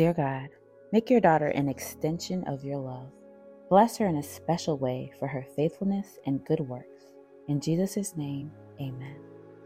Dear 0.00 0.14
God, 0.14 0.48
make 0.92 1.10
your 1.10 1.20
daughter 1.20 1.48
an 1.48 1.68
extension 1.68 2.42
of 2.44 2.64
your 2.64 2.78
love. 2.78 3.10
Bless 3.68 3.98
her 3.98 4.06
in 4.06 4.16
a 4.16 4.22
special 4.22 4.78
way 4.78 5.12
for 5.18 5.28
her 5.28 5.44
faithfulness 5.54 6.18
and 6.24 6.42
good 6.46 6.60
works. 6.60 7.12
In 7.48 7.60
Jesus' 7.60 8.16
name, 8.16 8.50
amen. 8.80 9.16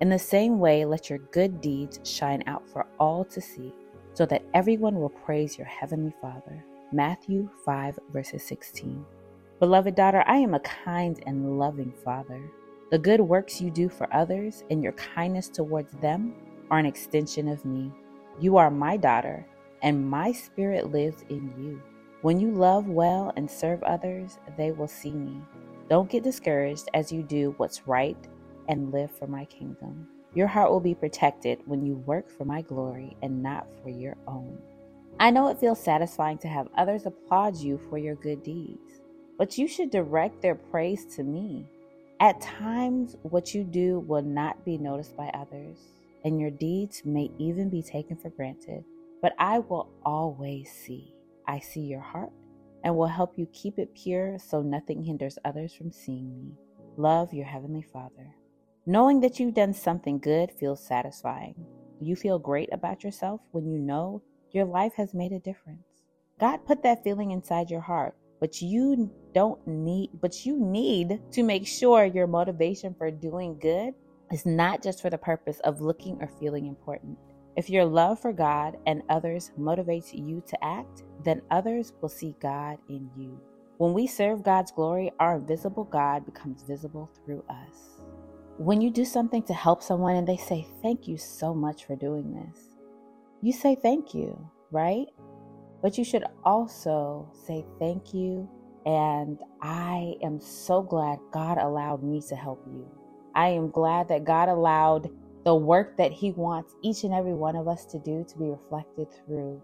In 0.01 0.09
the 0.09 0.19
same 0.19 0.59
way, 0.59 0.85
let 0.85 1.09
your 1.09 1.21
good 1.31 1.61
deeds 1.61 2.01
shine 2.03 2.43
out 2.49 2.69
for 2.69 2.85
all 2.99 3.25
to 3.27 3.41
see, 3.41 3.73
so 4.13 4.27
that 4.27 4.43
everyone 4.55 4.97
will 4.97 5.11
praise 5.11 5.57
your 5.57 5.69
heavenly 5.69 6.13
Father. 6.21 6.65
Matthew 6.91 7.49
5, 7.65 7.97
verses 8.13 8.43
16. 8.45 9.07
Beloved 9.61 9.95
daughter, 9.95 10.25
I 10.27 10.39
am 10.39 10.55
a 10.55 10.61
kind 10.61 11.23
and 11.29 11.61
loving 11.61 11.95
Father. 12.05 12.43
The 12.91 12.99
good 12.99 13.21
works 13.21 13.61
you 13.61 13.71
do 13.71 13.89
for 13.89 14.13
others 14.13 14.65
and 14.69 14.83
your 14.83 14.95
kindness 14.95 15.49
towards 15.49 15.93
them 15.93 16.35
are 16.73 16.81
an 16.81 16.87
extension 16.87 17.47
of 17.47 17.65
me. 17.65 17.93
You 18.41 18.57
are 18.57 18.69
my 18.69 18.97
daughter, 18.97 19.47
and 19.85 20.11
my 20.11 20.33
spirit 20.33 20.91
lives 20.91 21.25
in 21.29 21.55
you. 21.59 21.81
When 22.23 22.41
you 22.41 22.51
love 22.51 22.89
well 22.89 23.33
and 23.37 23.49
serve 23.49 23.83
others, 23.83 24.39
they 24.57 24.73
will 24.73 24.89
see 24.89 25.13
me. 25.13 25.41
Don't 25.91 26.11
get 26.11 26.25
discouraged 26.25 26.89
as 26.95 27.13
you 27.13 27.23
do 27.23 27.55
what's 27.59 27.87
right 27.87 28.17
and 28.67 28.91
live 28.91 29.11
for 29.11 29.27
my 29.27 29.45
kingdom. 29.45 30.09
Your 30.33 30.47
heart 30.47 30.71
will 30.71 30.81
be 30.81 30.95
protected 30.95 31.61
when 31.67 31.85
you 31.85 31.97
work 32.07 32.31
for 32.31 32.47
my 32.47 32.63
glory 32.63 33.15
and 33.23 33.43
not 33.43 33.67
for 33.83 33.91
your 33.91 34.17
own. 34.27 34.59
I 35.21 35.31
know 35.31 35.49
it 35.49 35.61
feels 35.61 35.85
satisfying 35.85 36.39
to 36.39 36.49
have 36.49 36.69
others 36.79 37.05
applaud 37.05 37.57
you 37.59 37.79
for 37.91 37.99
your 37.99 38.15
good 38.15 38.43
deeds, 38.43 39.03
but 39.39 39.59
you 39.59 39.69
should 39.69 39.91
direct 39.91 40.41
their 40.41 40.55
praise 40.55 41.05
to 41.17 41.23
me. 41.23 41.67
At 42.21 42.41
times, 42.41 43.17
what 43.23 43.55
you 43.55 43.63
do 43.63 44.01
will 44.01 44.23
not 44.23 44.65
be 44.65 44.79
noticed 44.79 45.15
by 45.15 45.29
others, 45.35 45.77
and 46.25 46.41
your 46.41 46.51
deeds 46.51 47.03
may 47.05 47.31
even 47.39 47.69
be 47.69 47.83
taken 47.83 48.17
for 48.17 48.31
granted, 48.31 48.83
but 49.25 49.33
I 49.39 49.61
will 49.61 49.89
always 50.05 50.71
see. 50.71 51.15
I 51.49 51.59
see 51.59 51.81
your 51.81 52.03
heart 52.03 52.29
and 52.85 52.95
will 52.95 53.07
help 53.07 53.39
you 53.39 53.47
keep 53.55 53.79
it 53.79 53.95
pure 53.95 54.39
so 54.39 54.61
nothing 54.61 55.03
hinders 55.03 55.39
others 55.47 55.73
from 55.75 55.93
seeing 55.93 56.37
me. 56.37 56.53
Love 56.99 57.33
your 57.33 57.47
Heavenly 57.47 57.81
Father. 57.81 58.37
Knowing 58.85 59.21
that 59.21 59.41
you've 59.41 59.55
done 59.55 59.73
something 59.73 60.19
good 60.19 60.53
feels 60.53 60.87
satisfying. 60.87 61.55
You 62.03 62.17
feel 62.17 62.39
great 62.39 62.69
about 62.71 63.03
yourself 63.03 63.41
when 63.53 63.67
you 63.67 63.79
know 63.79 64.21
your 64.53 64.67
life 64.67 64.93
has 64.99 65.15
made 65.15 65.33
a 65.33 65.41
difference. 65.41 65.87
God 66.39 66.59
put 66.67 66.83
that 66.83 67.03
feeling 67.03 67.31
inside 67.31 67.71
your 67.71 67.81
heart, 67.81 68.15
but 68.41 68.61
you 68.61 69.11
don't 69.33 69.67
need 69.67 70.11
but 70.21 70.45
you 70.45 70.61
need 70.61 71.19
to 71.33 71.43
make 71.43 71.67
sure 71.67 72.05
your 72.05 72.27
motivation 72.27 72.95
for 72.99 73.11
doing 73.11 73.59
good 73.59 73.95
is 74.31 74.45
not 74.45 74.83
just 74.83 75.01
for 75.01 75.09
the 75.09 75.17
purpose 75.17 75.61
of 75.61 75.81
looking 75.81 76.19
or 76.21 76.29
feeling 76.39 76.67
important. 76.67 77.17
If 77.57 77.71
your 77.71 77.85
love 77.85 78.21
for 78.21 78.33
God 78.33 78.77
and 78.87 79.03
others 79.09 79.53
motivates 79.59 80.13
you 80.13 80.43
to 80.47 80.65
act, 80.65 81.05
then 81.25 81.43
others 81.51 81.93
will 82.01 82.09
see 82.09 82.35
God 82.41 82.79
in 82.89 83.09
you. 83.17 83.41
When 83.79 83.93
we 83.93 84.07
serve 84.07 84.43
God's 84.43 84.73
glory, 84.73 85.13
our 85.21 85.37
invisible 85.37 85.85
God 85.85 86.27
becomes 86.27 86.63
visible 86.63 87.11
through 87.25 87.45
us. 87.49 88.01
When 88.57 88.81
you 88.81 88.91
do 88.91 89.05
something 89.05 89.43
to 89.45 89.55
help 89.55 89.83
someone 89.83 90.17
and 90.17 90.27
they 90.27 90.37
say, 90.37 90.67
Thank 90.83 91.07
you 91.09 91.17
so 91.17 91.55
much 91.55 91.87
for 91.87 91.97
doing 91.97 92.33
this, 92.33 92.77
you 93.41 93.53
say 93.53 93.75
thank 93.75 94.15
you, 94.15 94.51
right? 94.71 95.07
But 95.83 95.99
you 95.99 96.05
should 96.05 96.25
also 96.45 97.31
say 97.47 97.65
thank 97.79 98.15
you. 98.15 98.49
And 98.87 99.39
I 99.61 100.15
am 100.23 100.41
so 100.41 100.83
glad 100.83 101.19
God 101.33 101.59
allowed 101.59 102.03
me 102.03 102.21
to 102.29 102.37
help 102.37 102.65
you. 102.67 102.89
I 103.35 103.49
am 103.49 103.71
glad 103.71 104.09
that 104.09 104.25
God 104.25 104.49
allowed 104.49 105.11
the 105.45 105.55
work 105.55 105.97
that 105.97 106.13
He 106.13 106.33
wants 106.33 106.75
each 106.83 107.05
and 107.05 107.15
every 107.15 107.35
one 107.35 107.57
of 107.57 107.69
us 107.69 107.85
to 107.87 107.99
do 107.99 108.25
to 108.29 108.39
be 108.39 108.47
reflected 108.47 109.09
through 109.27 109.61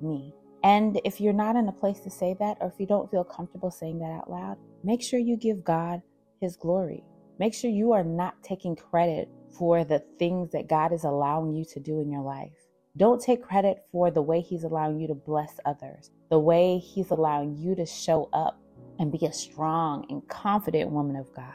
me. 0.00 0.32
And 0.62 1.00
if 1.04 1.20
you're 1.20 1.32
not 1.32 1.56
in 1.56 1.68
a 1.68 1.72
place 1.72 2.00
to 2.00 2.10
say 2.10 2.36
that, 2.40 2.56
or 2.60 2.68
if 2.68 2.80
you 2.80 2.86
don't 2.86 3.10
feel 3.10 3.24
comfortable 3.24 3.70
saying 3.70 3.98
that 3.98 4.12
out 4.12 4.30
loud, 4.30 4.56
make 4.82 5.02
sure 5.02 5.18
you 5.18 5.36
give 5.36 5.62
God 5.64 6.00
His 6.40 6.56
glory. 6.56 7.04
Make 7.38 7.52
sure 7.52 7.70
you 7.70 7.92
are 7.92 8.04
not 8.04 8.42
taking 8.42 8.76
credit 8.76 9.28
for 9.58 9.84
the 9.84 10.02
things 10.18 10.52
that 10.52 10.68
God 10.68 10.92
is 10.92 11.04
allowing 11.04 11.52
you 11.54 11.64
to 11.66 11.80
do 11.80 12.00
in 12.00 12.10
your 12.10 12.22
life. 12.22 12.52
Don't 12.96 13.20
take 13.20 13.42
credit 13.42 13.78
for 13.90 14.10
the 14.10 14.22
way 14.22 14.40
He's 14.40 14.64
allowing 14.64 15.00
you 15.00 15.08
to 15.08 15.14
bless 15.14 15.58
others, 15.66 16.10
the 16.30 16.38
way 16.38 16.78
He's 16.78 17.10
allowing 17.10 17.56
you 17.56 17.74
to 17.74 17.84
show 17.84 18.28
up 18.32 18.60
and 18.98 19.10
be 19.10 19.26
a 19.26 19.32
strong 19.32 20.06
and 20.08 20.26
confident 20.28 20.90
woman 20.90 21.16
of 21.16 21.32
God. 21.34 21.52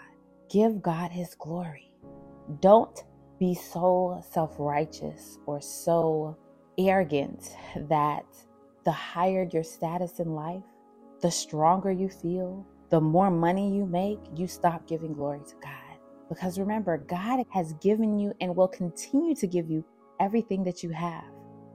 Give 0.50 0.82
God 0.82 1.12
His 1.12 1.34
glory. 1.36 1.94
Don't 2.60 3.04
be 3.40 3.56
so 3.56 4.22
self 4.32 4.56
righteous 4.60 5.40
or 5.48 5.62
so 5.62 6.38
arrogant 6.80 7.50
that 7.90 8.26
the 8.86 8.92
higher 8.94 9.48
your 9.54 9.64
status 9.64 10.20
in 10.20 10.30
life, 10.36 10.64
the 11.22 11.32
stronger 11.32 11.92
you 11.92 12.10
feel, 12.10 12.68
the 12.92 13.02
more 13.02 13.32
money 13.32 13.76
you 13.76 13.86
make, 13.88 14.20
you 14.36 14.48
stop 14.48 14.88
giving 14.88 15.14
glory 15.14 15.42
to 15.48 15.56
God. 15.64 16.00
Because 16.30 16.60
remember, 16.60 16.98
God 17.00 17.44
has 17.52 17.74
given 17.76 18.20
you 18.20 18.34
and 18.42 18.56
will 18.56 18.70
continue 18.70 19.36
to 19.38 19.48
give 19.48 19.70
you 19.70 19.86
everything 20.22 20.64
that 20.66 20.84
you 20.84 20.92
have. 20.92 21.26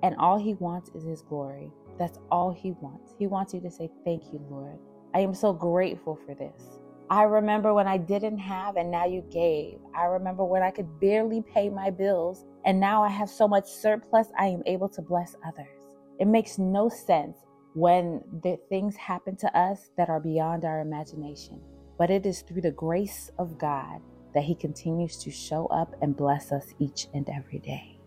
And 0.03 0.17
all 0.19 0.39
He 0.39 0.55
wants 0.55 0.91
is 0.95 1.05
His 1.05 1.23
glory. 1.23 1.73
That's 1.99 2.19
all 2.31 2.53
He 2.53 2.73
wants. 2.73 3.15
He 3.19 3.29
wants 3.29 3.55
you 3.55 3.63
to 3.63 3.71
say, 3.73 3.91
Thank 4.05 4.25
you, 4.33 4.41
Lord. 4.51 4.79
I 5.15 5.21
am 5.21 5.35
so 5.35 5.53
grateful 5.55 6.19
for 6.27 6.35
this. 6.35 6.79
I 7.11 7.25
remember 7.25 7.75
when 7.75 7.87
I 7.87 7.99
didn't 7.99 8.39
have 8.39 8.77
and 8.77 8.91
now 8.91 9.05
you 9.05 9.23
gave. 9.31 9.79
I 9.95 10.05
remember 10.05 10.45
when 10.45 10.63
I 10.63 10.71
could 10.71 11.01
barely 11.01 11.43
pay 11.43 11.69
my 11.69 11.91
bills 11.91 12.47
and 12.65 12.81
now 12.81 13.03
I 13.03 13.09
have 13.09 13.29
so 13.29 13.47
much 13.47 13.69
surplus 13.69 14.29
I 14.39 14.47
am 14.47 14.63
able 14.65 14.89
to 14.89 15.03
bless 15.03 15.37
others. 15.47 15.97
It 16.19 16.27
makes 16.27 16.59
no 16.59 16.89
sense 16.89 17.37
when 17.75 18.23
the 18.43 18.59
things 18.69 18.97
happen 18.97 19.37
to 19.37 19.59
us 19.59 19.91
that 19.97 20.09
are 20.09 20.21
beyond 20.21 20.65
our 20.65 20.81
imagination. 20.81 21.61
But 21.99 22.11
it 22.11 22.25
is 22.25 22.41
through 22.43 22.63
the 22.63 22.71
grace 22.71 23.31
of 23.39 23.59
God 23.59 24.01
that 24.33 24.45
He 24.45 24.55
continues 24.55 25.17
to 25.19 25.31
show 25.31 25.67
up 25.67 25.95
and 26.01 26.17
bless 26.17 26.53
us 26.53 26.73
each 26.79 27.09
and 27.13 27.29
every 27.29 27.59
day. 27.59 27.99